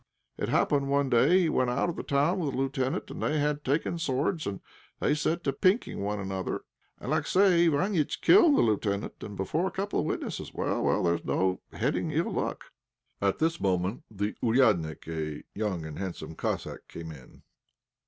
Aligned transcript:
It 0.35 0.49
happened 0.49 0.89
one 0.89 1.11
day 1.11 1.41
he 1.41 1.49
went 1.49 1.69
out 1.69 1.87
of 1.87 1.95
the 1.95 2.01
town 2.01 2.39
with 2.39 2.55
a 2.55 2.57
lieutenant, 2.57 3.11
and 3.11 3.21
they 3.21 3.37
had 3.37 3.63
taken 3.63 3.99
swords, 3.99 4.47
and 4.47 4.59
they 4.99 5.13
set 5.13 5.43
to 5.43 5.53
pinking 5.53 5.99
one 6.01 6.19
another, 6.19 6.61
and 6.97 7.11
Alexey 7.13 7.67
Iványtch 7.69 8.19
killed 8.21 8.55
the 8.57 8.63
lieutenant, 8.63 9.21
and 9.21 9.37
before 9.37 9.67
a 9.67 9.71
couple 9.71 9.99
of 9.99 10.07
witnesses. 10.07 10.55
Well, 10.55 10.81
well, 10.83 11.03
there's 11.03 11.23
no 11.23 11.61
heading 11.71 12.09
ill 12.09 12.31
luck!" 12.33 12.71
At 13.21 13.37
this 13.37 13.59
moment 13.61 14.01
the 14.09 14.33
"ouriadnik," 14.41 15.07
a 15.07 15.43
young 15.53 15.85
and 15.85 15.99
handsome 15.99 16.33
Cossack, 16.33 16.87
came 16.87 17.11
in. 17.11 17.43